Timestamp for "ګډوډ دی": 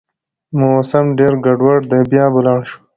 1.45-2.01